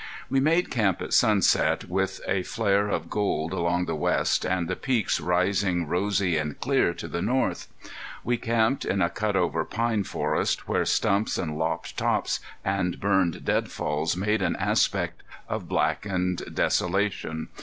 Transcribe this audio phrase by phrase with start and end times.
[0.31, 4.75] We made camp at sunset, with a flare of gold along the west, and the
[4.75, 7.67] Peaks rising rosy and clear to the north.
[8.23, 13.45] We camped in a cut over pine forest, where stumps and lopped tops and burned
[13.45, 17.49] deadfalls made an aspect of blackened desolation.